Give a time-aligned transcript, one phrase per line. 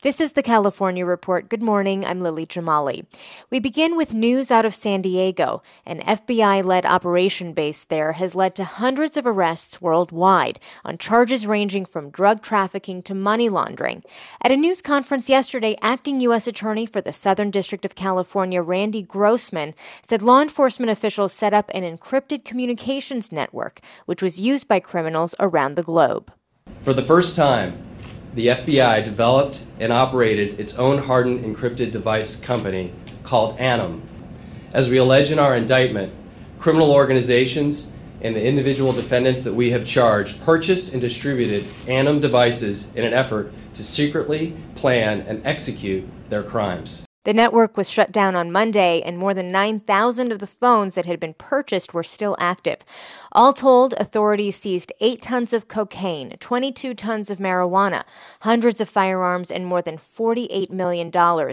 [0.00, 1.48] This is the California Report.
[1.48, 2.04] Good morning.
[2.04, 3.04] I'm Lily Jamali.
[3.50, 5.60] We begin with news out of San Diego.
[5.84, 11.48] An FBI led operation based there has led to hundreds of arrests worldwide on charges
[11.48, 14.04] ranging from drug trafficking to money laundering.
[14.40, 16.46] At a news conference yesterday, acting U.S.
[16.46, 21.72] Attorney for the Southern District of California, Randy Grossman, said law enforcement officials set up
[21.74, 26.32] an encrypted communications network, which was used by criminals around the globe.
[26.82, 27.87] For the first time,
[28.38, 32.92] the FBI developed and operated its own hardened encrypted device company
[33.24, 34.00] called ANOM.
[34.72, 36.12] As we allege in our indictment,
[36.60, 42.94] criminal organizations and the individual defendants that we have charged purchased and distributed ANOM devices
[42.94, 47.07] in an effort to secretly plan and execute their crimes.
[47.28, 51.04] The network was shut down on Monday, and more than 9,000 of the phones that
[51.04, 52.78] had been purchased were still active.
[53.32, 58.04] All told, authorities seized 8 tons of cocaine, 22 tons of marijuana,
[58.40, 61.10] hundreds of firearms, and more than $48 million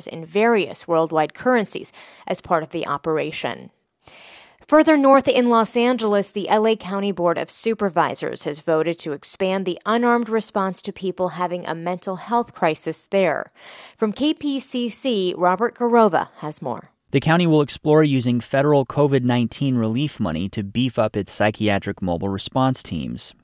[0.08, 1.92] in various worldwide currencies
[2.26, 3.70] as part of the operation.
[4.68, 9.64] Further north in Los Angeles, the LA County Board of Supervisors has voted to expand
[9.64, 13.52] the unarmed response to people having a mental health crisis there.
[13.96, 16.90] From KPCC, Robert Garrova has more.
[17.12, 22.02] The county will explore using federal COVID 19 relief money to beef up its psychiatric
[22.02, 23.36] mobile response teams.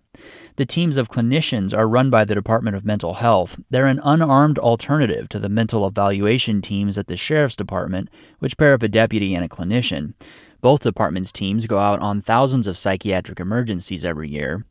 [0.55, 3.59] The teams of clinicians are run by the Department of Mental Health.
[3.69, 8.09] They're an unarmed alternative to the mental evaluation teams at the Sheriff's Department,
[8.39, 10.15] which pair up a deputy and a clinician.
[10.61, 14.63] Both departments' teams go out on thousands of psychiatric emergencies every year.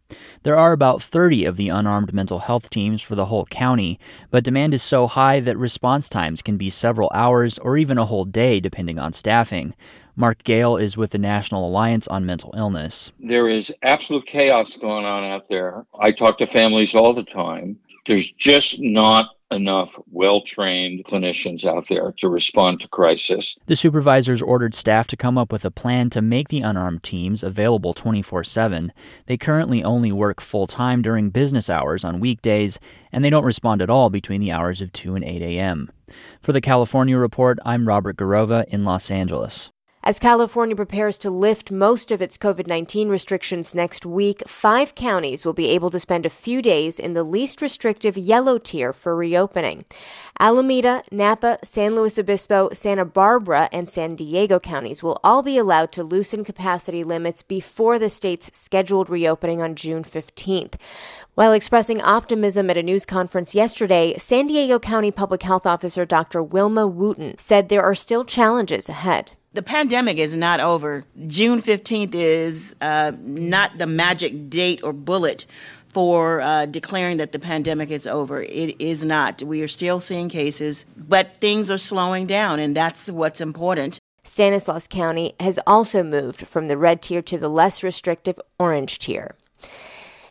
[0.45, 3.99] There are about 30 of the unarmed mental health teams for the whole county,
[4.31, 8.07] but demand is so high that response times can be several hours or even a
[8.07, 9.75] whole day depending on staffing.
[10.15, 13.11] Mark Gale is with the National Alliance on Mental Illness.
[13.19, 15.87] There is absolute chaos going on out there.
[15.99, 17.79] I talk to families all the time.
[18.07, 23.59] There's just not enough well trained clinicians out there to respond to crisis.
[23.67, 27.43] The supervisors ordered staff to come up with a plan to make the unarmed teams
[27.43, 28.93] available 24 7.
[29.27, 32.79] They currently only work full time during business hours on weekdays,
[33.13, 35.91] and they don't respond at all between the hours of 2 and 8 a.m.
[36.41, 39.71] For the California Report, I'm Robert Garrova in Los Angeles.
[40.03, 45.45] As California prepares to lift most of its COVID 19 restrictions next week, five counties
[45.45, 49.15] will be able to spend a few days in the least restrictive yellow tier for
[49.15, 49.85] reopening.
[50.39, 55.93] Alameda, Napa, San Luis Obispo, Santa Barbara, and San Diego counties will all be allowed
[55.93, 60.77] to loosen capacity limits before the state's scheduled reopening on June 15th.
[61.35, 66.43] While expressing optimism at a news conference yesterday, San Diego County Public Health Officer Dr.
[66.43, 71.03] Wilma Wooten said there are still challenges ahead the pandemic is not over.
[71.27, 75.47] June 15th is uh, not the magic date or bullet
[75.89, 78.43] for uh, declaring that the pandemic is over.
[78.43, 79.43] It is not.
[79.43, 83.99] We are still seeing cases, but things are slowing down, and that's what's important.
[84.23, 89.35] Stanislaus County has also moved from the red tier to the less restrictive orange tier.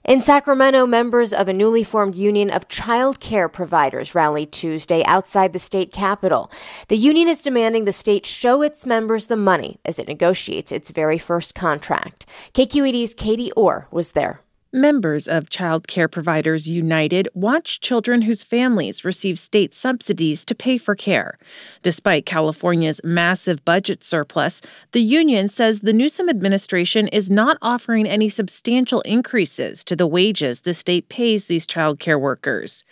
[0.10, 5.54] In Sacramento, members of a newly formed union of child care providers rallied Tuesday outside
[5.54, 6.50] the state capitol.
[6.88, 10.90] The union is demanding the state show its members the money as it negotiates its
[10.90, 12.26] very first contract.
[12.56, 14.42] KQED's Katie Orr was there.
[14.72, 20.78] Members of Child Care Providers United watch children whose families receive state subsidies to pay
[20.78, 21.40] for care.
[21.82, 24.62] Despite California's massive budget surplus,
[24.92, 30.62] the union says the Newsom administration is not offering any substantial increases to the wages
[30.62, 32.84] the state pays these child care workers.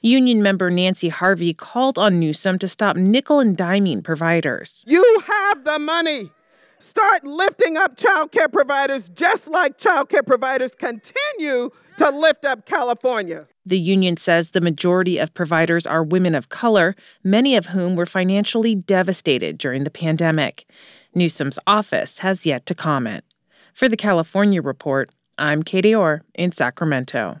[0.00, 4.84] Union member Nancy Harvey called on Newsom to stop nickel and diming providers.
[4.86, 6.30] You have the money.
[6.78, 12.66] Start lifting up child care providers just like child care providers continue to lift up
[12.66, 13.46] California.
[13.64, 16.94] The union says the majority of providers are women of color,
[17.24, 20.66] many of whom were financially devastated during the pandemic.
[21.14, 23.24] Newsom's office has yet to comment.
[23.72, 27.40] For the California Report, I'm Katie Orr in Sacramento.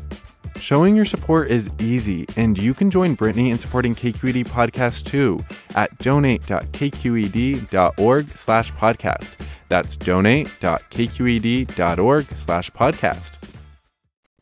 [0.61, 5.41] Showing your support is easy, and you can join Brittany in supporting KQED Podcast too
[5.73, 9.37] at donate.kqed.org slash podcast.
[9.69, 13.39] That's donate.kqed.org slash podcast.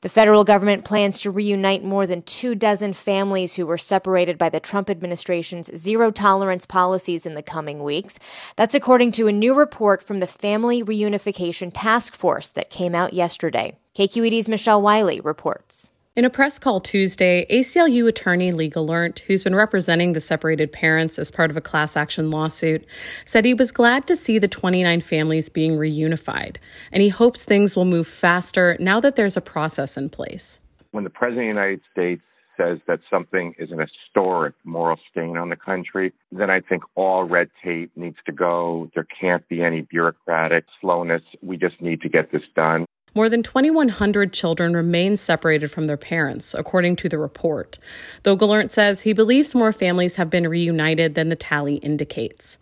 [0.02, 4.50] The federal government plans to reunite more than two dozen families who were separated by
[4.50, 8.20] the Trump administration's zero tolerance policies in the coming weeks.
[8.58, 13.14] That's according to a new report from the Family Reunification Task Force that came out
[13.14, 13.78] yesterday.
[13.96, 15.90] KQED's Michelle Wiley reports.
[16.20, 21.18] In a press call Tuesday, ACLU attorney Lee Gelernt, who's been representing the separated parents
[21.18, 22.86] as part of a class action lawsuit,
[23.24, 26.58] said he was glad to see the 29 families being reunified,
[26.92, 30.60] and he hopes things will move faster now that there's a process in place.
[30.92, 32.22] When the President of the United States
[32.58, 37.24] says that something is an historic moral stain on the country, then I think all
[37.24, 38.92] red tape needs to go.
[38.94, 41.22] There can't be any bureaucratic slowness.
[41.42, 42.86] We just need to get this done.
[43.16, 47.80] More than 2,100 children remain separated from their parents, according to the report,
[48.24, 52.58] though Gelernt says he believes more families have been reunited than the tally indicates.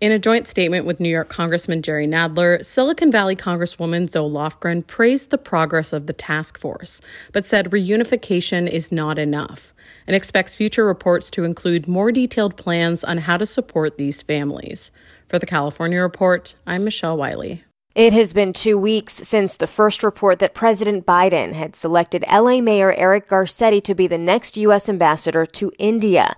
[0.00, 4.86] In a joint statement with New York Congressman Jerry Nadler, Silicon Valley Congresswoman Zoe Lofgren
[4.86, 7.00] praised the progress of the task force,
[7.32, 9.74] but said reunification is not enough
[10.06, 14.90] and expects future reports to include more detailed plans on how to support these families.
[15.28, 17.64] For the California Report, I'm Michelle Wiley.
[17.94, 22.62] It has been two weeks since the first report that President Biden had selected LA
[22.62, 24.88] Mayor Eric Garcetti to be the next U.S.
[24.88, 26.34] ambassador to India.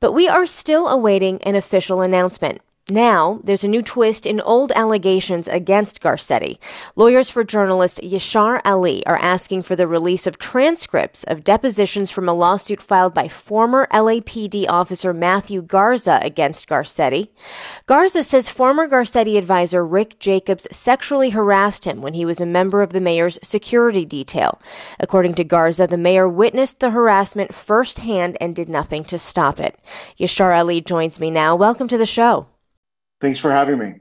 [0.00, 2.62] But we are still awaiting an official announcement.
[2.90, 6.58] Now, there's a new twist in old allegations against Garcetti.
[6.94, 12.28] Lawyers for journalist Yashar Ali are asking for the release of transcripts of depositions from
[12.28, 17.28] a lawsuit filed by former LAPD officer Matthew Garza against Garcetti.
[17.86, 22.82] Garza says former Garcetti advisor Rick Jacobs sexually harassed him when he was a member
[22.82, 24.60] of the mayor's security detail.
[25.00, 29.78] According to Garza, the mayor witnessed the harassment firsthand and did nothing to stop it.
[30.20, 31.56] Yashar Ali joins me now.
[31.56, 32.48] Welcome to the show.
[33.20, 33.94] Thanks for having me.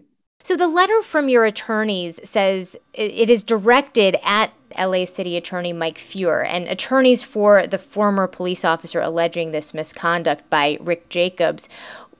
[0.43, 5.97] So, the letter from your attorneys says it is directed at LA City Attorney Mike
[5.97, 11.69] Feuer and attorneys for the former police officer alleging this misconduct by Rick Jacobs.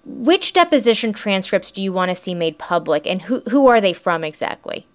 [0.06, 3.94] Which deposition transcripts do you want to see made public, and who, who are they
[3.94, 4.86] from exactly?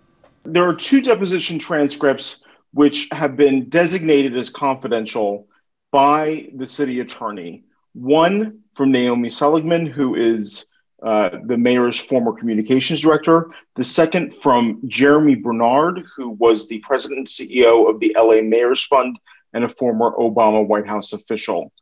[0.44, 2.42] There are two deposition transcripts
[2.72, 5.49] which have been designated as confidential
[5.90, 7.64] by the city attorney.
[7.94, 10.66] One from Naomi Seligman, who is
[11.02, 13.50] uh, the mayor's former communications director.
[13.76, 18.83] The second from Jeremy Bernard, who was the president and CEO of the LA Mayor's
[18.83, 19.19] Fund
[19.52, 21.73] and a former Obama White House official.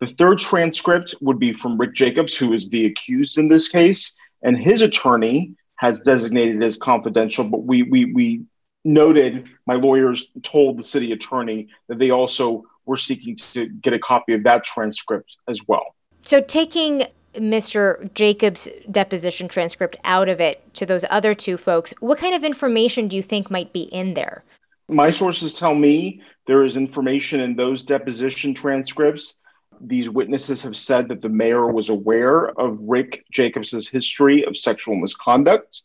[0.00, 4.16] The third transcript would be from Rick Jacobs, who is the accused in this case,
[4.42, 8.42] and his attorney has designated as confidential, but we, we, we
[8.84, 13.98] noted, my lawyers told the city attorney that they also were seeking to get a
[13.98, 15.94] copy of that transcript as well.
[16.22, 18.12] So, taking Mr.
[18.14, 23.08] Jacobs' deposition transcript out of it to those other two folks, what kind of information
[23.08, 24.44] do you think might be in there?
[24.88, 29.36] My sources tell me there is information in those deposition transcripts.
[29.80, 34.96] These witnesses have said that the mayor was aware of Rick Jacobs' history of sexual
[34.96, 35.82] misconduct.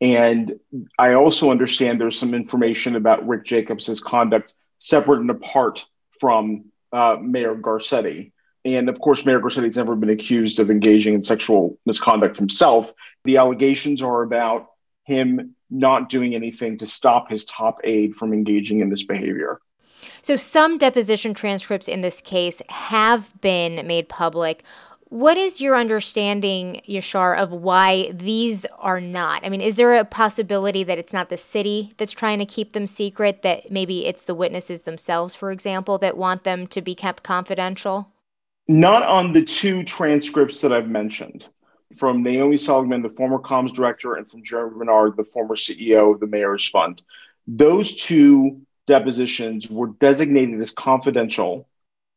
[0.00, 0.58] And
[0.98, 5.84] I also understand there's some information about Rick Jacobs' conduct separate and apart
[6.20, 8.32] from uh, Mayor Garcetti.
[8.64, 12.92] And of course, Mayor Garcetti's never been accused of engaging in sexual misconduct himself.
[13.24, 14.70] The allegations are about
[15.04, 19.60] him not doing anything to stop his top aide from engaging in this behavior.
[20.22, 24.64] So, some deposition transcripts in this case have been made public.
[25.04, 29.44] What is your understanding, Yashar, of why these are not?
[29.44, 32.72] I mean, is there a possibility that it's not the city that's trying to keep
[32.72, 36.94] them secret, that maybe it's the witnesses themselves, for example, that want them to be
[36.94, 38.12] kept confidential?
[38.70, 41.44] Not on the two transcripts that I've mentioned
[41.96, 46.20] from Naomi Seligman, the former comms director, and from Jeremy Bernard, the former CEO of
[46.20, 47.02] the Mayor's Fund.
[47.48, 51.68] Those two depositions were designated as confidential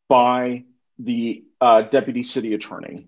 [0.08, 0.66] by
[1.00, 3.08] the uh, deputy city attorney.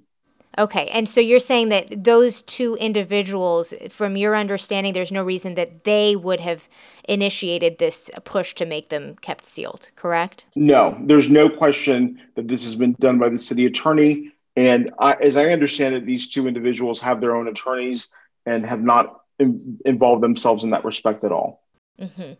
[0.58, 5.56] Okay, and so you're saying that those two individuals, from your understanding, there's no reason
[5.56, 6.70] that they would have
[7.10, 10.46] initiated this push to make them kept sealed, correct?
[10.56, 14.32] No, there's no question that this has been done by the city attorney.
[14.56, 18.08] And I, as I understand it, these two individuals have their own attorneys
[18.46, 21.62] and have not in, involved themselves in that respect at all.
[22.00, 22.34] Mm-hmm.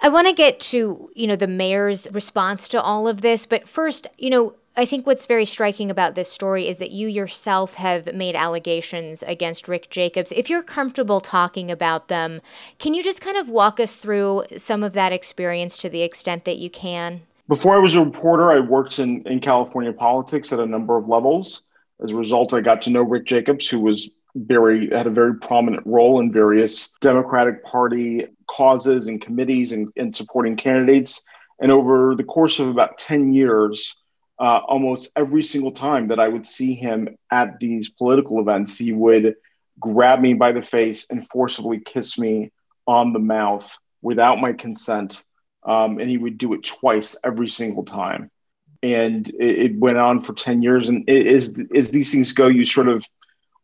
[0.00, 3.68] I want to get to, you know, the mayor's response to all of this, but
[3.68, 7.74] first, you know, I think what's very striking about this story is that you yourself
[7.74, 10.30] have made allegations against Rick Jacobs.
[10.30, 12.40] If you're comfortable talking about them,
[12.78, 16.44] can you just kind of walk us through some of that experience to the extent
[16.44, 17.22] that you can?
[17.48, 21.08] Before I was a reporter, I worked in, in California politics at a number of
[21.08, 21.64] levels.
[22.00, 25.34] As a result, I got to know Rick Jacobs, who was very had a very
[25.34, 31.24] prominent role in various Democratic Party causes and committees and, and supporting candidates.
[31.60, 33.96] And over the course of about 10 years,
[34.40, 38.92] uh, almost every single time that I would see him at these political events, he
[38.92, 39.34] would
[39.80, 42.52] grab me by the face and forcibly kiss me
[42.86, 45.24] on the mouth without my consent.
[45.64, 48.30] Um, and he would do it twice every single time.
[48.82, 50.88] And it, it went on for 10 years.
[50.88, 53.04] And it, as, as these things go, you sort of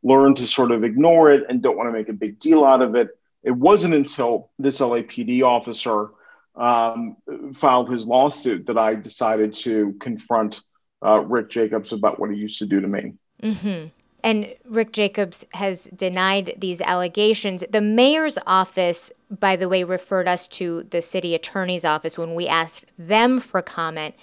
[0.02, 2.83] learn to sort of ignore it and don't want to make a big deal out
[2.83, 3.09] of it.
[3.45, 6.11] It wasn't until this LAPD officer
[6.57, 7.17] um,
[7.55, 10.63] filed his lawsuit that I decided to confront
[11.05, 13.15] uh, Rick Jacobs about what he used to do to me.
[13.43, 13.89] Mm-hmm.
[14.23, 17.63] And Rick Jacobs has denied these allegations.
[17.69, 22.49] The mayor's office, by the way, referred us to the city attorney's office when we
[22.49, 24.15] asked them for comment.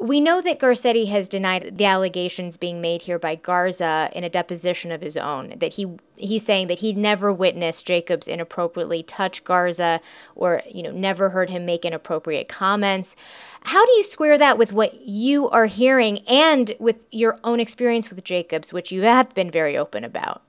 [0.00, 4.30] We know that Garcetti has denied the allegations being made here by Garza in a
[4.30, 5.52] deposition of his own.
[5.58, 10.00] That he he's saying that he never witnessed Jacobs inappropriately touch Garza,
[10.34, 13.14] or you know never heard him make inappropriate comments.
[13.62, 18.08] How do you square that with what you are hearing and with your own experience
[18.08, 20.42] with Jacobs, which you have been very open about?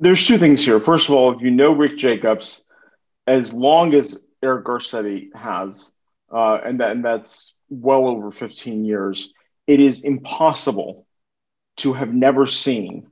[0.00, 0.80] There's two things here.
[0.80, 2.64] First of all, if you know Rick Jacobs,
[3.26, 5.92] as long as Eric Garcetti has,
[6.32, 9.32] uh, and, that, and that's well over 15 years,
[9.66, 11.06] it is impossible
[11.78, 13.08] to have never seen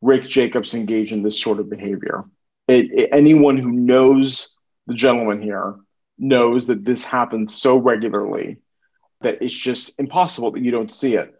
[0.00, 2.24] Rick Jacobs engage in this sort of behavior.
[2.68, 4.54] It, it, anyone who knows
[4.86, 5.76] the gentleman here
[6.18, 8.58] knows that this happens so regularly
[9.20, 11.34] that it's just impossible that you don't see it.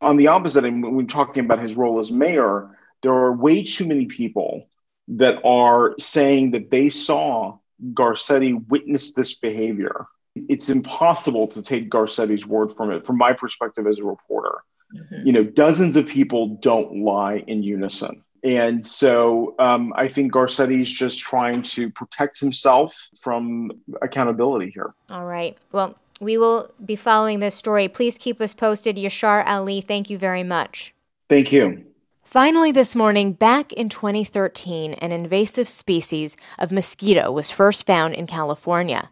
[0.00, 3.86] On the opposite, when we're talking about his role as mayor, there are way too
[3.86, 4.68] many people
[5.08, 7.58] that are saying that they saw
[7.94, 13.86] Garcetti witness this behavior it's impossible to take Garcetti's word from it from my perspective
[13.86, 14.62] as a reporter.
[14.94, 15.26] Mm-hmm.
[15.26, 18.22] You know, dozens of people don't lie in unison.
[18.44, 23.70] And so um, I think Garcetti's just trying to protect himself from
[24.02, 24.94] accountability here.
[25.10, 25.56] All right.
[25.70, 27.88] Well, we will be following this story.
[27.88, 28.96] Please keep us posted.
[28.96, 30.92] Yashar Ali, thank you very much.
[31.28, 31.84] Thank you.
[32.32, 38.26] Finally, this morning, back in 2013, an invasive species of mosquito was first found in
[38.26, 39.10] California.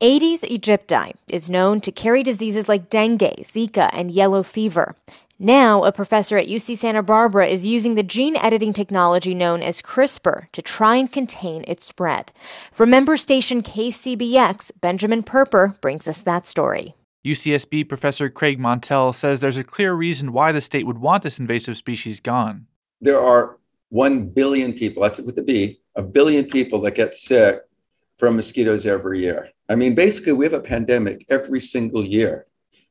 [0.00, 4.94] Aedes aegypti is known to carry diseases like dengue, Zika, and yellow fever.
[5.40, 9.82] Now, a professor at UC Santa Barbara is using the gene editing technology known as
[9.82, 12.30] CRISPR to try and contain its spread.
[12.70, 16.94] From member station KCBX, Benjamin Purper brings us that story.
[17.24, 21.38] UCSB professor Craig Montell says there's a clear reason why the state would want this
[21.38, 22.66] invasive species gone.
[23.00, 23.58] There are
[23.90, 27.60] 1 billion people, that's with the B, a billion people that get sick
[28.18, 29.50] from mosquitoes every year.
[29.68, 32.46] I mean, basically, we have a pandemic every single year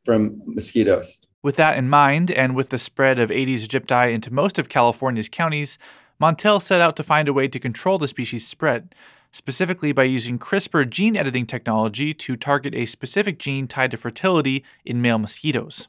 [0.05, 1.25] from mosquitoes.
[1.43, 5.29] With that in mind, and with the spread of Aedes aegypti into most of California's
[5.29, 5.77] counties,
[6.19, 8.93] Montell set out to find a way to control the species' spread
[9.31, 14.63] specifically by using CRISPR gene editing technology to target a specific gene tied to fertility
[14.85, 15.87] in male mosquitoes.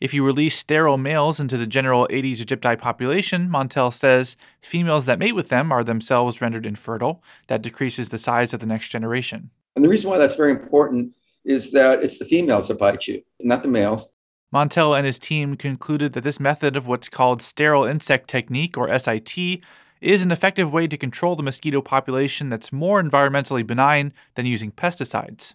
[0.00, 5.18] If you release sterile males into the general Aedes aegypti population, Montell says females that
[5.18, 7.22] mate with them are themselves rendered infertile.
[7.46, 9.50] That decreases the size of the next generation.
[9.74, 13.22] And the reason why that's very important is that it's the females that bite you,
[13.40, 14.14] not the males.
[14.52, 18.96] Montell and his team concluded that this method of what's called sterile insect technique, or
[18.98, 19.62] SIT,
[20.02, 24.72] is an effective way to control the mosquito population that's more environmentally benign than using
[24.72, 25.54] pesticides.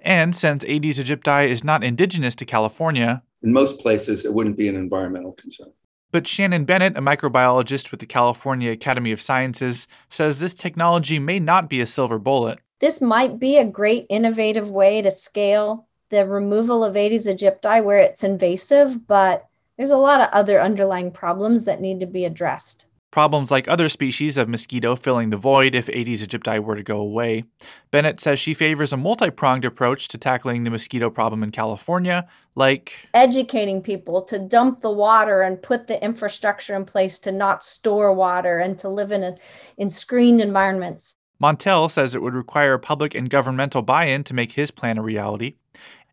[0.00, 4.68] And since Aedes aegypti is not indigenous to California, in most places it wouldn't be
[4.68, 5.72] an environmental concern.
[6.10, 11.40] But Shannon Bennett, a microbiologist with the California Academy of Sciences, says this technology may
[11.40, 12.60] not be a silver bullet.
[12.80, 17.98] This might be a great innovative way to scale the removal of Aedes aegypti where
[17.98, 19.46] it's invasive, but
[19.76, 22.86] there's a lot of other underlying problems that need to be addressed.
[23.14, 26.98] Problems like other species of mosquito filling the void if Aedes aegypti were to go
[26.98, 27.44] away.
[27.92, 32.26] Bennett says she favors a multi pronged approach to tackling the mosquito problem in California,
[32.56, 37.62] like educating people to dump the water and put the infrastructure in place to not
[37.62, 39.36] store water and to live in, a,
[39.76, 41.16] in screened environments.
[41.40, 45.02] Montell says it would require public and governmental buy in to make his plan a
[45.02, 45.54] reality.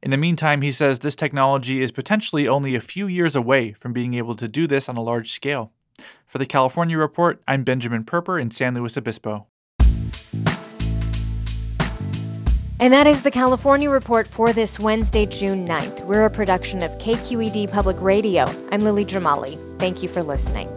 [0.03, 3.91] In the meantime, he says this technology is potentially only a few years away from
[3.91, 5.71] being able to do this on a large scale.
[6.25, 9.47] For the California Report, I'm Benjamin Purper in San Luis Obispo.
[12.81, 16.03] And that is the California Report for this Wednesday, June 9th.
[16.05, 18.45] We're a production of KQED Public Radio.
[18.71, 19.59] I'm Lily Jamali.
[19.77, 20.67] Thank you for listening.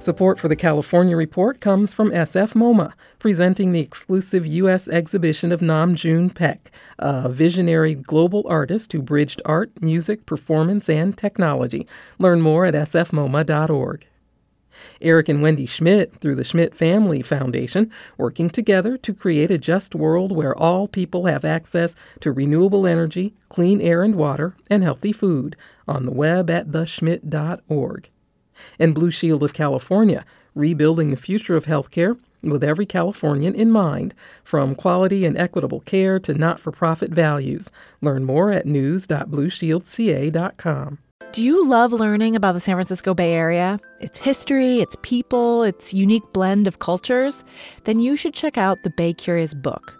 [0.00, 4.88] Support for the California Report comes from SF MoMA, presenting the exclusive U.S.
[4.88, 11.18] exhibition of Nam June Paik, a visionary global artist who bridged art, music, performance, and
[11.18, 11.86] technology.
[12.18, 14.06] Learn more at sfmoma.org.
[15.02, 19.94] Eric and Wendy Schmidt, through the Schmidt Family Foundation, working together to create a just
[19.94, 25.12] world where all people have access to renewable energy, clean air and water, and healthy
[25.12, 25.56] food.
[25.86, 28.08] On the web at theschmidt.org
[28.78, 30.24] and Blue Shield of California,
[30.54, 34.14] rebuilding the future of healthcare with every Californian in mind,
[34.44, 37.70] from quality and equitable care to not for profit values.
[38.00, 40.98] Learn more at news.blueshieldca.com.
[41.32, 43.78] Do you love learning about the San Francisco Bay Area?
[44.00, 47.44] Its history, its people, its unique blend of cultures?
[47.84, 49.99] Then you should check out the Bay Curious book.